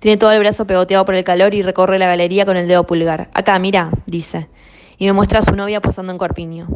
Tiene 0.00 0.16
todo 0.16 0.32
el 0.32 0.40
brazo 0.40 0.66
pegoteado 0.66 1.04
por 1.04 1.14
el 1.14 1.22
calor 1.22 1.54
y 1.54 1.62
recorre 1.62 2.00
la 2.00 2.08
galería 2.08 2.44
con 2.44 2.56
el 2.56 2.66
dedo 2.66 2.84
pulgar. 2.84 3.30
Acá, 3.34 3.56
mira, 3.60 3.92
dice. 4.06 4.48
Y 4.98 5.06
me 5.06 5.12
muestra 5.12 5.38
a 5.38 5.42
su 5.42 5.54
novia 5.54 5.80
posando 5.80 6.10
en 6.10 6.18
corpiño. 6.18 6.66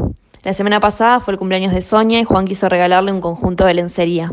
La 0.45 0.53
semana 0.53 0.79
pasada 0.79 1.19
fue 1.19 1.33
el 1.33 1.39
cumpleaños 1.39 1.75
de 1.75 1.81
Sonia 1.81 2.21
y 2.21 2.25
Juan 2.25 2.45
quiso 2.45 2.69
regalarle 2.69 3.11
un 3.11 3.21
conjunto 3.21 3.65
de 3.65 3.75
lencería. 3.75 4.33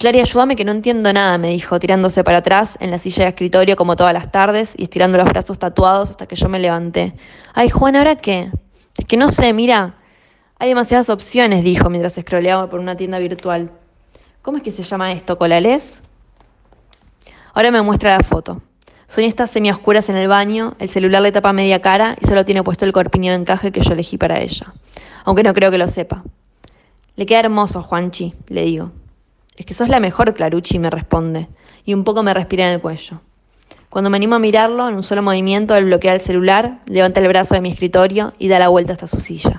Clary, 0.00 0.20
ayúdame 0.20 0.56
que 0.56 0.64
no 0.64 0.72
entiendo 0.72 1.12
nada, 1.12 1.36
me 1.36 1.50
dijo, 1.50 1.78
tirándose 1.78 2.24
para 2.24 2.38
atrás 2.38 2.78
en 2.80 2.90
la 2.90 2.98
silla 2.98 3.24
de 3.24 3.28
escritorio 3.28 3.76
como 3.76 3.96
todas 3.96 4.14
las 4.14 4.32
tardes 4.32 4.72
y 4.78 4.84
estirando 4.84 5.18
los 5.18 5.28
brazos 5.28 5.58
tatuados 5.58 6.08
hasta 6.08 6.24
que 6.24 6.36
yo 6.36 6.48
me 6.48 6.58
levanté. 6.58 7.12
Ay, 7.52 7.68
Juan, 7.68 7.96
¿ahora 7.96 8.16
qué? 8.16 8.50
Es 8.96 9.04
que 9.04 9.18
no 9.18 9.28
sé, 9.28 9.52
mira. 9.52 9.96
Hay 10.58 10.70
demasiadas 10.70 11.10
opciones, 11.10 11.64
dijo 11.64 11.90
mientras 11.90 12.14
scrolleaba 12.14 12.70
por 12.70 12.80
una 12.80 12.96
tienda 12.96 13.18
virtual. 13.18 13.72
¿Cómo 14.40 14.56
es 14.56 14.62
que 14.62 14.70
se 14.70 14.84
llama 14.84 15.12
esto? 15.12 15.36
¿Colales? 15.36 16.00
Ahora 17.52 17.70
me 17.70 17.82
muestra 17.82 18.16
la 18.16 18.24
foto. 18.24 18.62
Sonia 19.06 19.28
está 19.28 19.46
semioscuras 19.46 20.08
en 20.08 20.16
el 20.16 20.28
baño, 20.28 20.76
el 20.78 20.88
celular 20.88 21.20
le 21.20 21.30
tapa 21.30 21.52
media 21.52 21.82
cara 21.82 22.16
y 22.18 22.26
solo 22.26 22.46
tiene 22.46 22.62
puesto 22.62 22.86
el 22.86 22.92
corpiño 22.92 23.32
de 23.32 23.36
encaje 23.36 23.70
que 23.70 23.82
yo 23.82 23.92
elegí 23.92 24.16
para 24.16 24.40
ella. 24.40 24.72
Aunque 25.24 25.42
no 25.42 25.52
creo 25.52 25.70
que 25.70 25.76
lo 25.76 25.88
sepa. 25.88 26.24
Le 27.16 27.26
queda 27.26 27.40
hermoso, 27.40 27.82
Juanchi, 27.82 28.32
le 28.48 28.62
digo. 28.62 28.92
Es 29.60 29.66
que 29.66 29.74
sos 29.74 29.90
la 29.90 30.00
mejor, 30.00 30.32
Clarucci, 30.32 30.78
me 30.78 30.88
responde, 30.88 31.46
y 31.84 31.92
un 31.92 32.02
poco 32.02 32.22
me 32.22 32.32
respira 32.32 32.64
en 32.64 32.72
el 32.72 32.80
cuello. 32.80 33.20
Cuando 33.90 34.08
me 34.08 34.16
animo 34.16 34.36
a 34.36 34.38
mirarlo, 34.38 34.88
en 34.88 34.94
un 34.94 35.02
solo 35.02 35.20
movimiento, 35.20 35.76
él 35.76 35.84
bloquea 35.84 36.14
el 36.14 36.20
celular, 36.22 36.78
levanta 36.86 37.20
el 37.20 37.28
brazo 37.28 37.56
de 37.56 37.60
mi 37.60 37.68
escritorio 37.68 38.32
y 38.38 38.48
da 38.48 38.58
la 38.58 38.68
vuelta 38.68 38.94
hasta 38.94 39.06
su 39.06 39.20
silla. 39.20 39.58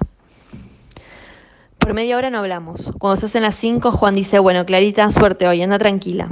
Por 1.78 1.94
media 1.94 2.18
hora 2.18 2.32
no 2.32 2.40
hablamos. 2.40 2.92
Cuando 2.98 3.16
se 3.16 3.28
hacen 3.28 3.44
las 3.44 3.54
cinco, 3.54 3.92
Juan 3.92 4.16
dice, 4.16 4.40
bueno, 4.40 4.66
Clarita, 4.66 5.08
suerte 5.12 5.48
hoy, 5.48 5.62
anda 5.62 5.78
tranquila. 5.78 6.28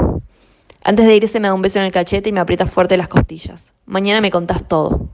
Antes 0.84 1.06
de 1.06 1.16
irse 1.16 1.40
me 1.40 1.50
da 1.50 1.54
un 1.54 1.62
beso 1.62 1.78
en 1.78 1.86
el 1.86 1.92
cachete 1.92 2.30
y 2.30 2.32
me 2.32 2.40
aprieta 2.40 2.66
fuerte 2.66 2.98
las 2.98 3.08
costillas. 3.08 3.76
Mañana 3.86 4.20
me 4.20 4.32
contás 4.32 4.68
todo. 4.68 5.10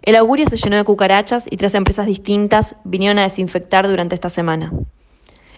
El 0.00 0.16
augurio 0.16 0.48
se 0.48 0.56
llenó 0.56 0.76
de 0.76 0.84
cucarachas 0.84 1.44
y 1.50 1.58
tres 1.58 1.74
empresas 1.74 2.06
distintas 2.06 2.74
vinieron 2.84 3.18
a 3.18 3.24
desinfectar 3.24 3.86
durante 3.86 4.14
esta 4.14 4.30
semana. 4.30 4.72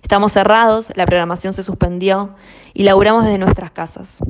Estamos 0.08 0.32
cerrados, 0.32 0.90
la 0.96 1.05
programación 1.05 1.52
se 1.52 1.62
suspendió 1.62 2.31
y 2.72 2.84
laburamos 2.84 3.25
desde 3.25 3.37
nuestras 3.37 3.72
casas. 3.72 4.20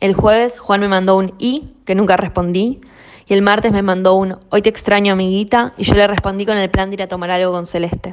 El 0.00 0.14
jueves 0.14 0.58
Juan 0.58 0.80
me 0.80 0.88
mandó 0.88 1.18
un 1.18 1.34
I, 1.38 1.74
que 1.84 1.94
nunca 1.94 2.16
respondí, 2.16 2.80
y 3.26 3.34
el 3.34 3.42
martes 3.42 3.70
me 3.70 3.82
mandó 3.82 4.14
un 4.14 4.38
Hoy 4.48 4.62
te 4.62 4.70
extraño 4.70 5.12
amiguita, 5.12 5.74
y 5.76 5.84
yo 5.84 5.94
le 5.94 6.06
respondí 6.06 6.46
con 6.46 6.56
el 6.56 6.70
plan 6.70 6.88
de 6.88 6.94
ir 6.94 7.02
a 7.02 7.06
tomar 7.06 7.30
algo 7.30 7.52
con 7.52 7.66
Celeste. 7.66 8.12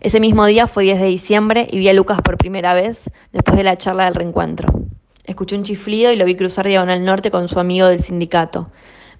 Ese 0.00 0.20
mismo 0.20 0.44
día 0.44 0.66
fue 0.66 0.84
10 0.84 1.00
de 1.00 1.06
diciembre 1.06 1.66
y 1.70 1.78
vi 1.78 1.88
a 1.88 1.94
Lucas 1.94 2.20
por 2.20 2.36
primera 2.36 2.74
vez 2.74 3.08
después 3.32 3.56
de 3.56 3.64
la 3.64 3.78
charla 3.78 4.04
del 4.04 4.16
reencuentro. 4.16 4.68
Escuché 5.24 5.56
un 5.56 5.62
chiflido 5.62 6.12
y 6.12 6.16
lo 6.16 6.26
vi 6.26 6.34
cruzar 6.34 6.68
diagonal 6.68 7.02
norte 7.02 7.30
con 7.30 7.48
su 7.48 7.58
amigo 7.58 7.86
del 7.86 8.00
sindicato, 8.00 8.68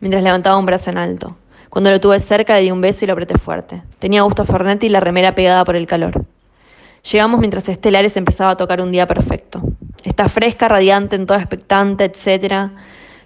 mientras 0.01 0.23
levantaba 0.23 0.59
un 0.59 0.67
brazo 0.67 0.91
en 0.91 0.99
alto. 0.99 1.39
Cuando 1.71 1.89
lo 1.91 1.99
tuve 2.01 2.21
cerca 2.21 2.53
le 2.53 2.61
di 2.61 2.71
un 2.71 2.83
beso 2.83 3.07
y 3.07 3.09
lo 3.09 3.15
apreté 3.15 3.39
fuerte. 3.39 3.83
Tenía 3.99 4.21
gusto 4.21 4.43
a 4.43 4.45
Fernet 4.45 4.85
y 4.85 4.91
la 4.91 5.01
remera 5.01 5.35
pegada 5.35 5.65
por 5.65 5.75
el 5.75 5.87
calor. 5.87 6.27
Llegamos 7.03 7.41
mientras 7.41 7.69
Estelares 7.69 8.17
empezaba 8.17 8.51
a 8.51 8.57
tocar 8.57 8.81
un 8.81 8.93
día 8.93 9.07
perfecto. 9.07 9.63
Está 10.05 10.29
fresca, 10.29 10.69
radiante, 10.69 11.17
en 11.17 11.27
todo 11.27 11.39
expectante, 11.39 12.05
etc. 12.05 12.71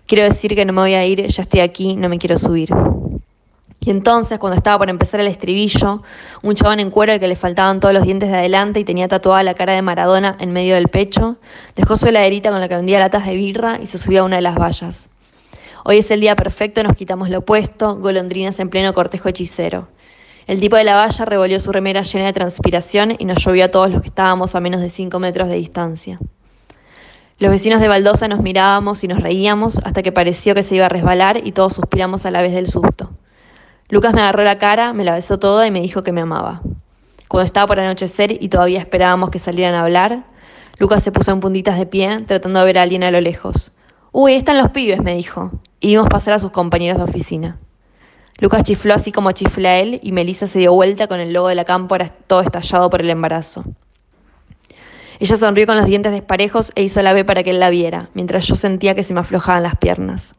Quiero 0.07 0.25
decir 0.25 0.55
que 0.55 0.65
no 0.65 0.73
me 0.73 0.83
voy 0.83 0.95
a 0.95 1.05
ir, 1.05 1.27
ya 1.27 1.43
estoy 1.43 1.61
aquí, 1.61 1.97
no 1.97 2.09
me 2.09 2.19
quiero 2.19 2.39
subir. 2.39 2.71
Y 3.81 3.91
entonces, 3.91 4.39
cuando 4.39 4.57
estaba 4.57 4.79
por 4.79 4.89
empezar 4.89 5.21
el 5.21 5.27
estribillo, 5.27 6.03
un 6.43 6.55
chabón 6.55 6.81
en 6.81 6.91
cuero 6.91 7.13
al 7.13 7.21
que 7.21 7.29
le 7.29 7.37
faltaban 7.37 7.81
todos 7.81 7.93
los 7.93 8.05
dientes 8.05 8.31
de 8.31 8.37
adelante 8.37 8.81
y 8.81 8.85
tenía 8.85 9.09
tatuada 9.09 9.43
la 9.43 9.55
cara 9.55 9.75
de 9.75 9.83
Maradona 9.83 10.37
en 10.41 10.53
medio 10.53 10.75
del 10.75 10.89
pecho, 10.89 11.37
dejó 11.77 11.97
su 11.97 12.09
heladerita 12.09 12.51
con 12.51 12.61
la 12.61 12.69
que 12.69 12.77
vendía 12.77 12.99
latas 12.99 13.27
de 13.27 13.35
birra 13.35 13.79
y 13.83 13.87
se 13.87 13.99
subió 13.99 14.23
a 14.23 14.25
una 14.25 14.37
de 14.37 14.43
las 14.43 14.57
vallas. 14.57 15.11
Hoy 15.85 15.99
es 15.99 16.11
el 16.11 16.21
día 16.21 16.35
perfecto, 16.35 16.83
nos 16.83 16.97
quitamos 16.97 17.29
lo 17.29 17.41
opuesto, 17.41 17.97
golondrinas 17.97 18.59
en 18.59 18.71
pleno 18.71 18.95
cortejo 18.95 19.29
hechicero. 19.29 19.89
El 20.47 20.61
tipo 20.61 20.77
de 20.77 20.85
la 20.85 20.97
valla 20.97 21.25
revolvió 21.25 21.59
su 21.59 21.73
remera 21.73 22.03
llena 22.03 22.27
de 22.27 22.35
transpiración 22.35 23.17
y 23.19 23.25
nos 23.25 23.43
llovió 23.43 23.65
a 23.65 23.71
todos 23.71 23.91
los 23.91 24.03
que 24.03 24.09
estábamos 24.09 24.55
a 24.55 24.61
menos 24.61 24.83
de 24.83 24.91
cinco 24.91 25.19
metros 25.19 25.49
de 25.49 25.55
distancia. 25.55 26.19
Los 27.39 27.51
vecinos 27.51 27.81
de 27.81 27.89
Baldosa 27.89 28.29
nos 28.29 28.41
mirábamos 28.41 29.03
y 29.05 29.09
nos 29.09 29.23
reíamos 29.23 29.79
hasta 29.85 30.03
que 30.03 30.13
pareció 30.13 30.55
que 30.55 30.63
se 30.63 30.77
iba 30.77 30.87
a 30.87 30.91
resbalar 30.91 31.41
y 31.43 31.53
todos 31.53 31.75
suspiramos 31.75 32.27
a 32.27 32.31
la 32.31 32.43
vez 32.43 32.53
del 32.53 32.69
susto. 32.69 33.11
Lucas 33.89 34.13
me 34.13 34.21
agarró 34.21 34.45
la 34.45 34.59
cara, 34.59 34.93
me 34.93 35.03
la 35.03 35.15
besó 35.15 35.39
toda 35.39 35.67
y 35.67 35.71
me 35.71 35.81
dijo 35.81 36.03
que 36.03 36.13
me 36.13 36.21
amaba. 36.21 36.61
Cuando 37.27 37.47
estaba 37.47 37.67
por 37.67 37.81
anochecer 37.81 38.43
y 38.43 38.49
todavía 38.49 38.81
esperábamos 38.81 39.31
que 39.31 39.39
salieran 39.39 39.75
a 39.75 39.81
hablar, 39.81 40.25
Lucas 40.79 41.03
se 41.03 41.11
puso 41.11 41.33
en 41.33 41.41
puntitas 41.41 41.79
de 41.79 41.87
pie, 41.87 42.21
tratando 42.27 42.61
de 42.61 42.67
ver 42.67 42.79
a 42.79 42.83
alguien 42.83 43.03
a 43.03 43.11
lo 43.11 43.21
lejos. 43.21 43.73
Uy, 44.13 44.35
están 44.35 44.59
los 44.59 44.71
pibes, 44.71 45.03
me 45.03 45.17
dijo, 45.17 45.51
y 45.81 45.89
vimos 45.89 46.09
pasar 46.09 46.35
a 46.35 46.39
sus 46.39 46.51
compañeros 46.51 46.99
de 46.99 47.05
oficina. 47.05 47.59
Lucas 48.41 48.65
chifló 48.65 48.95
así 48.95 49.13
como 49.13 49.31
chifla 49.33 49.79
él 49.79 50.01
y 50.03 50.13
Melissa 50.13 50.47
se 50.47 50.59
dio 50.59 50.73
vuelta 50.73 51.07
con 51.07 51.21
el 51.21 51.33
logo 51.33 51.49
de 51.49 51.55
la 51.55 51.65
cámpora 51.65 52.09
todo 52.27 52.41
estallado 52.41 52.91
por 52.91 53.01
el 53.01 53.11
embarazo. 53.11 53.65
Ella 55.21 55.37
sonrió 55.37 55.67
con 55.67 55.77
los 55.77 55.87
dientes 55.87 56.13
desparejos 56.13 56.73
e 56.75 56.83
hizo 56.83 57.01
la 57.03 57.13
B 57.13 57.25
para 57.25 57.43
que 57.45 57.51
él 57.51 57.61
la 57.61 57.71
viera, 57.71 58.11
mientras 58.15 58.47
yo 58.47 58.57
sentía 58.57 58.95
que 58.95 59.05
se 59.05 59.15
me 59.15 59.21
aflojaban 59.21 59.63
las 59.63 59.77
piernas. 59.77 60.35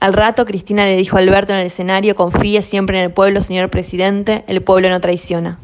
Al 0.00 0.14
rato, 0.14 0.46
Cristina 0.46 0.84
le 0.84 0.96
dijo 0.96 1.16
a 1.16 1.20
Alberto 1.20 1.52
en 1.52 1.60
el 1.60 1.66
escenario, 1.66 2.16
confíe 2.16 2.62
siempre 2.62 2.98
en 2.98 3.04
el 3.04 3.12
pueblo, 3.12 3.40
señor 3.40 3.70
presidente, 3.70 4.44
el 4.48 4.62
pueblo 4.62 4.88
no 4.88 5.00
traiciona. 5.00 5.60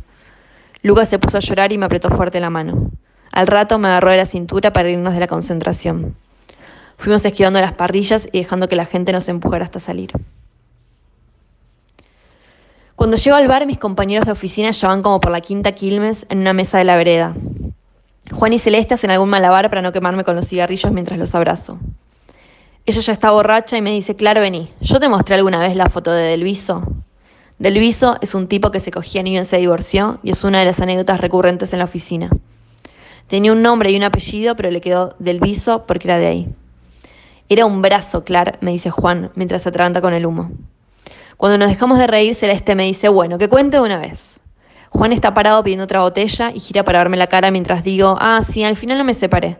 Lucas 0.83 1.09
se 1.09 1.18
puso 1.18 1.38
a 1.38 1.40
llorar 1.40 1.73
y 1.73 1.78
me 1.78 1.87
apretó 1.87 2.11
fuerte 2.11 2.38
la 2.38 2.50
mano. 2.50 2.90
Al 3.33 3.47
rato 3.49 3.78
me 3.78 3.88
agarró 3.88 4.11
de 4.11 4.18
la 4.18 4.26
cintura 4.26 4.73
para 4.73 4.88
irnos 4.88 5.14
de 5.14 5.21
la 5.21 5.26
concentración. 5.26 6.14
Fuimos 6.99 7.25
esquivando 7.25 7.61
las 7.61 7.73
parrillas 7.73 8.28
y 8.30 8.38
dejando 8.38 8.68
que 8.68 8.76
la 8.76 8.87
gente 8.87 9.11
nos 9.12 9.28
empujara 9.28 9.64
hasta 9.64 9.80
salir. 9.80 10.12
Cuando 12.97 13.19
llego 13.19 13.37
al 13.37 13.47
bar, 13.47 13.67
mis 13.67 13.76
compañeros 13.76 14.25
de 14.25 14.33
oficina 14.33 14.71
ya 14.71 14.88
van 14.88 15.03
como 15.03 15.21
por 15.21 15.31
la 15.31 15.43
quinta 15.43 15.73
Quilmes 15.73 16.25
en 16.31 16.38
una 16.38 16.55
mesa 16.55 16.79
de 16.79 16.85
la 16.85 16.97
vereda. 16.97 17.35
Juan 18.33 18.55
y 18.55 18.59
Celeste 18.59 18.95
hacen 18.95 19.11
algún 19.11 19.29
malabar 19.29 19.69
para 19.69 19.83
no 19.83 19.93
quemarme 19.93 20.25
con 20.25 20.35
los 20.35 20.49
cigarrillos 20.49 20.91
mientras 20.93 21.19
los 21.19 21.35
abrazo. 21.35 21.79
Ella 22.87 23.00
ya 23.03 23.12
está 23.12 23.31
borracha 23.33 23.76
y 23.76 23.83
me 23.83 23.93
dice, 23.93 24.17
claro, 24.17 24.41
vení, 24.41 24.71
yo 24.81 24.99
te 24.99 25.11
mostré 25.11 25.35
alguna 25.35 25.59
vez 25.59 25.76
la 25.76 25.91
foto 25.91 26.11
de 26.11 26.23
Delviso. 26.23 26.85
Delviso 27.59 28.17
es 28.23 28.35
un 28.35 28.49
tipo 28.49 28.71
que 28.71 28.81
se 28.81 28.91
cogía 28.91 29.23
ni 29.23 29.33
bien 29.33 29.45
se 29.45 29.59
divorció 29.59 30.19
y 30.23 30.31
es 30.31 30.43
una 30.43 30.61
de 30.61 30.65
las 30.65 30.81
anécdotas 30.81 31.21
recurrentes 31.21 31.75
en 31.75 31.81
la 31.81 31.85
oficina. 31.85 32.31
Tenía 33.26 33.53
un 33.53 33.61
nombre 33.61 33.91
y 33.91 33.97
un 33.99 34.05
apellido, 34.05 34.57
pero 34.57 34.71
le 34.71 34.81
quedó 34.81 35.15
Delviso 35.19 35.85
porque 35.85 36.09
era 36.09 36.17
de 36.19 36.29
ahí. 36.29 36.49
Era 37.50 37.67
un 37.67 37.83
brazo, 37.83 38.25
Clar, 38.25 38.57
me 38.62 38.71
dice 38.71 38.91
Juan, 38.91 39.33
mientras 39.35 39.65
se 39.65 39.69
atraganta 39.69 40.00
con 40.00 40.15
el 40.15 40.25
humo. 40.25 40.50
Cuando 41.37 41.59
nos 41.59 41.69
dejamos 41.69 41.99
de 41.99 42.07
reír, 42.07 42.35
Celeste 42.35 42.75
me 42.75 42.85
dice, 42.85 43.09
bueno, 43.09 43.37
que 43.37 43.49
cuente 43.49 43.78
una 43.78 43.99
vez. 43.99 44.40
Juan 44.90 45.12
está 45.12 45.35
parado 45.35 45.62
pidiendo 45.62 45.85
otra 45.85 46.00
botella 46.00 46.50
y 46.55 46.61
gira 46.61 46.83
para 46.83 47.00
verme 47.00 47.19
la 47.19 47.26
cara 47.26 47.50
mientras 47.50 47.85
digo, 47.85 48.16
ah, 48.19 48.40
sí, 48.43 48.64
al 48.64 48.76
final 48.76 48.97
no 48.97 49.05
me 49.05 49.12
separé. 49.12 49.59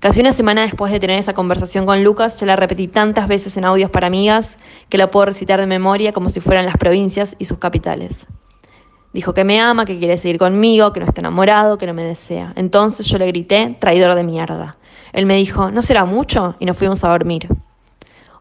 Casi 0.00 0.20
una 0.20 0.32
semana 0.32 0.62
después 0.62 0.90
de 0.90 0.98
tener 0.98 1.18
esa 1.18 1.34
conversación 1.34 1.84
con 1.84 2.02
Lucas, 2.02 2.40
yo 2.40 2.46
la 2.46 2.56
repetí 2.56 2.88
tantas 2.88 3.28
veces 3.28 3.56
en 3.56 3.66
audios 3.66 3.90
para 3.90 4.06
amigas 4.06 4.58
que 4.88 4.98
la 4.98 5.10
puedo 5.10 5.26
recitar 5.26 5.60
de 5.60 5.66
memoria 5.66 6.12
como 6.12 6.30
si 6.30 6.40
fueran 6.40 6.64
las 6.64 6.76
provincias 6.76 7.36
y 7.38 7.44
sus 7.44 7.58
capitales. 7.58 8.26
Dijo 9.12 9.34
que 9.34 9.44
me 9.44 9.60
ama, 9.60 9.84
que 9.84 9.98
quiere 9.98 10.16
seguir 10.16 10.38
conmigo, 10.38 10.92
que 10.92 11.00
no 11.00 11.06
está 11.06 11.20
enamorado, 11.20 11.76
que 11.76 11.86
no 11.86 11.92
me 11.92 12.02
desea. 12.02 12.54
Entonces 12.56 13.06
yo 13.06 13.18
le 13.18 13.26
grité, 13.26 13.76
traidor 13.78 14.14
de 14.14 14.24
mierda. 14.24 14.78
Él 15.12 15.26
me 15.26 15.36
dijo, 15.36 15.70
¿no 15.70 15.82
será 15.82 16.06
mucho? 16.06 16.56
Y 16.58 16.64
nos 16.64 16.78
fuimos 16.78 17.04
a 17.04 17.10
dormir. 17.10 17.46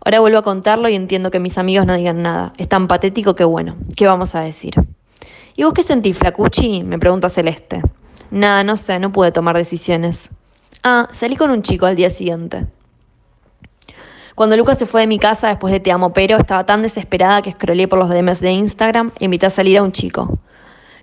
Ahora 0.04 0.20
vuelvo 0.20 0.40
a 0.40 0.42
contarlo 0.42 0.90
y 0.90 0.96
entiendo 0.96 1.30
que 1.30 1.40
mis 1.40 1.58
amigos 1.58 1.86
no 1.86 1.96
digan 1.96 2.24
nada. 2.24 2.54
Es 2.58 2.68
tan 2.68 2.88
patético 2.88 3.36
que 3.36 3.44
bueno, 3.44 3.76
¿qué 3.96 4.08
vamos 4.08 4.34
a 4.34 4.42
decir? 4.42 4.74
¿Y 5.56 5.64
vos 5.64 5.74
qué 5.74 5.84
sentís, 5.84 6.18
Flacuchi? 6.18 6.84
Me 6.84 6.98
pregunta 6.98 7.30
Celeste. 7.30 7.82
Nada, 8.32 8.64
no 8.64 8.78
sé, 8.78 8.98
no 8.98 9.12
pude 9.12 9.32
tomar 9.32 9.56
decisiones. 9.56 10.32
Ah, 10.84 11.08
salí 11.12 11.36
con 11.36 11.52
un 11.52 11.62
chico 11.62 11.86
al 11.86 11.96
día 11.96 12.10
siguiente. 12.10 12.66
Cuando 14.34 14.58
Lucas 14.58 14.80
se 14.80 14.88
fue 14.88 15.02
de 15.02 15.08
mi 15.08 15.20
casa 15.20 15.50
después 15.50 15.72
de 15.72 15.80
Te 15.80 15.92
Amo 15.92 16.14
Pero, 16.14 16.38
estaba 16.38 16.66
tan 16.66 16.82
desesperada 16.82 17.44
que 17.44 17.52
scrollé 17.52 17.88
por 17.88 18.00
los 18.00 18.10
DMs 18.10 18.40
de 18.40 18.52
Instagram 18.52 19.12
e 19.20 19.26
invité 19.26 19.46
a 19.46 19.50
salir 19.52 19.78
a 19.78 19.84
un 19.84 19.92
chico. 19.92 20.40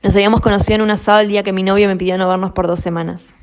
Nos 0.02 0.14
habíamos 0.17 0.40
conocido 0.40 0.76
en 0.76 0.83
un 0.83 0.90
asado 0.90 1.21
el 1.21 1.28
día 1.28 1.45
que 1.45 1.52
mi 1.52 1.62
novio 1.62 1.87
me 1.87 1.97
pidió 1.97 2.19
no 2.19 2.28
vernos 2.28 2.50
por 2.50 2.67
dos 2.67 2.81
semanas. 2.81 3.35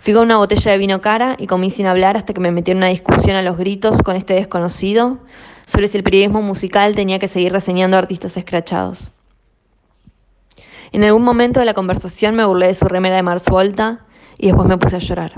Fui 0.00 0.14
con 0.14 0.22
una 0.22 0.38
botella 0.38 0.72
de 0.72 0.78
vino 0.78 1.02
cara 1.02 1.36
y 1.38 1.46
comí 1.46 1.68
sin 1.68 1.84
hablar 1.84 2.16
hasta 2.16 2.32
que 2.32 2.40
me 2.40 2.50
metí 2.50 2.70
en 2.70 2.78
una 2.78 2.86
discusión 2.86 3.36
a 3.36 3.42
los 3.42 3.58
gritos 3.58 4.02
con 4.02 4.16
este 4.16 4.32
desconocido 4.32 5.18
sobre 5.66 5.88
si 5.88 5.98
el 5.98 6.02
periodismo 6.02 6.40
musical 6.40 6.94
tenía 6.94 7.18
que 7.18 7.28
seguir 7.28 7.52
reseñando 7.52 7.98
artistas 7.98 8.34
escrachados. 8.38 9.12
En 10.92 11.04
algún 11.04 11.22
momento 11.22 11.60
de 11.60 11.66
la 11.66 11.74
conversación 11.74 12.34
me 12.34 12.46
burlé 12.46 12.68
de 12.68 12.74
su 12.74 12.86
remera 12.86 13.16
de 13.16 13.22
Mars 13.22 13.44
Volta 13.50 14.06
y 14.38 14.46
después 14.46 14.66
me 14.66 14.78
puse 14.78 14.96
a 14.96 15.00
llorar. 15.00 15.32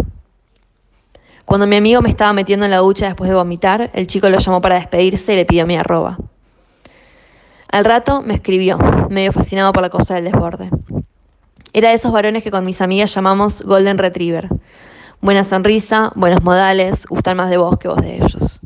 Cuando 1.44 1.66
mi 1.66 1.74
amigo 1.74 2.00
me 2.00 2.08
estaba 2.08 2.32
metiendo 2.32 2.64
en 2.64 2.70
la 2.70 2.78
ducha 2.78 3.06
después 3.06 3.28
de 3.28 3.34
vomitar, 3.34 3.90
el 3.94 4.06
chico 4.06 4.30
lo 4.30 4.38
llamó 4.38 4.60
para 4.60 4.76
despedirse 4.76 5.32
y 5.32 5.36
le 5.36 5.44
pidió 5.44 5.66
mi 5.66 5.76
arroba. 5.76 6.18
Al 7.68 7.84
rato 7.84 8.22
me 8.22 8.34
escribió, 8.34 8.78
medio 9.10 9.32
fascinado 9.32 9.72
por 9.72 9.82
la 9.82 9.90
cosa 9.90 10.14
del 10.14 10.26
desborde. 10.26 10.70
Era 11.74 11.88
de 11.88 11.94
esos 11.94 12.12
varones 12.12 12.42
que 12.42 12.50
con 12.50 12.66
mis 12.66 12.82
amigas 12.82 13.14
llamamos 13.14 13.62
Golden 13.62 13.96
Retriever. 13.96 14.46
Buena 15.22 15.42
sonrisa, 15.42 16.12
buenos 16.14 16.42
modales, 16.42 17.06
gustan 17.06 17.38
más 17.38 17.48
de 17.48 17.56
vos 17.56 17.78
que 17.78 17.88
vos 17.88 17.96
de 17.96 18.16
ellos. 18.16 18.60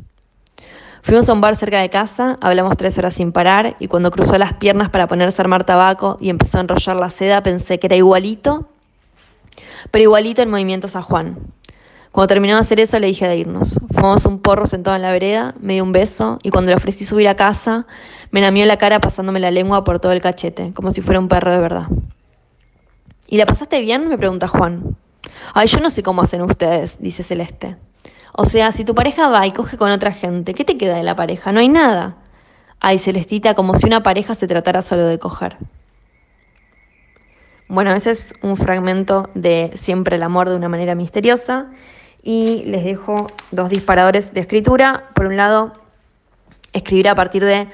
Fuimos 1.03 1.29
a 1.29 1.33
un 1.33 1.39
bar 1.39 1.55
cerca 1.55 1.79
de 1.79 1.89
casa, 1.89 2.37
hablamos 2.41 2.75
tres 2.75 2.97
horas 2.97 3.13
sin 3.13 3.31
parar 3.31 3.77
y 3.79 3.87
cuando 3.87 4.11
cruzó 4.11 4.37
las 4.37 4.55
piernas 4.55 4.89
para 4.89 5.07
ponerse 5.07 5.41
a 5.41 5.43
armar 5.43 5.63
tabaco 5.63 6.17
y 6.19 6.29
empezó 6.29 6.57
a 6.57 6.61
enrollar 6.61 6.97
la 6.97 7.09
seda 7.09 7.41
pensé 7.41 7.79
que 7.79 7.87
era 7.87 7.95
igualito, 7.95 8.67
pero 9.89 10.03
igualito 10.03 10.41
en 10.41 10.49
movimientos 10.49 10.97
a 10.97 11.01
Juan. 11.01 11.37
Cuando 12.11 12.27
terminó 12.27 12.55
de 12.55 12.59
hacer 12.59 12.81
eso 12.81 12.99
le 12.99 13.07
dije 13.07 13.25
de 13.25 13.37
irnos. 13.37 13.79
Fumamos 13.89 14.25
un 14.25 14.39
porro 14.39 14.65
sentado 14.65 14.97
en 14.97 15.03
la 15.03 15.13
vereda, 15.13 15.55
me 15.61 15.75
dio 15.75 15.83
un 15.85 15.93
beso 15.93 16.39
y 16.43 16.49
cuando 16.49 16.71
le 16.71 16.75
ofrecí 16.75 17.05
subir 17.05 17.29
a 17.29 17.37
casa 17.37 17.87
me 18.31 18.41
lamió 18.41 18.65
la 18.65 18.75
cara 18.75 18.99
pasándome 18.99 19.39
la 19.39 19.51
lengua 19.51 19.85
por 19.85 19.99
todo 19.99 20.11
el 20.11 20.19
cachete, 20.19 20.73
como 20.73 20.91
si 20.91 20.99
fuera 20.99 21.21
un 21.21 21.29
perro 21.29 21.51
de 21.51 21.59
verdad. 21.59 21.87
¿Y 23.27 23.37
la 23.37 23.45
pasaste 23.45 23.81
bien? 23.81 24.07
me 24.07 24.17
pregunta 24.17 24.47
Juan. 24.47 24.95
Ay, 25.53 25.67
yo 25.67 25.79
no 25.79 25.89
sé 25.89 26.01
cómo 26.01 26.21
hacen 26.21 26.41
ustedes, 26.41 27.01
dice 27.01 27.23
Celeste. 27.23 27.75
O 28.31 28.45
sea, 28.45 28.71
si 28.71 28.85
tu 28.85 28.95
pareja 28.95 29.27
va 29.27 29.45
y 29.45 29.51
coge 29.51 29.77
con 29.77 29.91
otra 29.91 30.13
gente, 30.13 30.53
¿qué 30.53 30.63
te 30.63 30.77
queda 30.77 30.95
de 30.95 31.03
la 31.03 31.15
pareja? 31.15 31.51
No 31.51 31.59
hay 31.59 31.67
nada. 31.67 32.15
Ay, 32.79 32.99
Celestita, 32.99 33.53
como 33.53 33.75
si 33.75 33.85
una 33.85 34.01
pareja 34.01 34.33
se 34.33 34.47
tratara 34.47 34.81
solo 34.81 35.05
de 35.05 35.19
coger. 35.19 35.57
Bueno, 37.67 37.91
ese 37.93 38.11
es 38.11 38.33
un 38.41 38.55
fragmento 38.55 39.29
de 39.33 39.71
Siempre 39.73 40.15
el 40.15 40.23
amor 40.23 40.47
de 40.47 40.55
una 40.55 40.69
manera 40.69 40.95
misteriosa. 40.95 41.67
Y 42.23 42.63
les 42.65 42.85
dejo 42.85 43.27
dos 43.51 43.69
disparadores 43.69 44.33
de 44.33 44.39
escritura. 44.39 45.09
Por 45.15 45.25
un 45.25 45.35
lado, 45.35 45.73
escribir 46.71 47.09
a 47.09 47.15
partir 47.15 47.43
de 47.43 47.67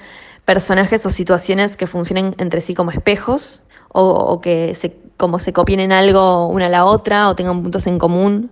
personajes 0.46 1.06
o 1.06 1.10
situaciones 1.12 1.78
que 1.78 1.86
funcionen 1.86 2.34
entre 2.40 2.62
sí 2.62 2.74
como 2.74 2.92
espejos 2.92 3.62
o, 3.94 4.42
que 4.42 4.76
se, 4.76 4.96
como 5.18 5.40
se 5.40 5.54
copien 5.54 5.80
en 5.80 5.92
algo 5.92 6.48
una 6.48 6.66
a 6.66 6.70
la 6.70 6.86
otra 6.86 7.30
o 7.30 7.36
tengan 7.36 7.62
puntos 7.62 7.88
en 7.88 7.98
común 8.00 8.52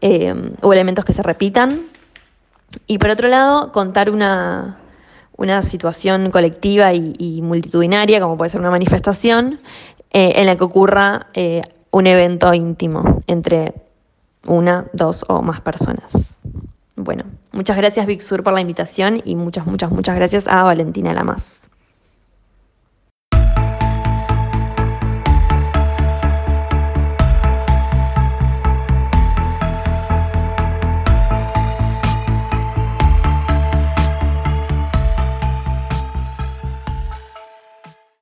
eh, 0.00 0.34
o 0.62 0.72
elementos 0.72 1.04
que 1.04 1.12
se 1.12 1.22
repitan. 1.22 1.86
Y 2.86 2.98
por 2.98 3.10
otro 3.10 3.28
lado, 3.28 3.72
contar 3.72 4.10
una, 4.10 4.78
una 5.36 5.62
situación 5.62 6.30
colectiva 6.30 6.92
y, 6.92 7.40
multitudinaria, 7.42 8.20
como 8.20 8.36
puede 8.36 8.50
ser 8.50 8.60
una 8.60 8.70
manifestación, 8.70 9.60
eh, 10.12 10.32
en 10.36 10.46
la 10.46 10.56
que 10.56 10.64
ocurra 10.64 11.28
eh, 11.34 11.62
un 11.90 12.06
evento 12.06 12.52
íntimo 12.54 13.22
entre 13.26 13.74
una, 14.46 14.86
dos 14.92 15.24
o 15.28 15.42
más 15.42 15.60
personas. 15.60 16.38
Bueno, 16.96 17.24
muchas 17.52 17.76
gracias 17.76 18.06
Big 18.06 18.22
Sur 18.22 18.42
por 18.42 18.52
la 18.52 18.60
invitación 18.60 19.22
y 19.24 19.34
muchas, 19.34 19.66
muchas, 19.66 19.90
muchas 19.90 20.14
gracias 20.14 20.46
a 20.46 20.62
Valentina 20.64 21.14
Lamas. 21.14 21.59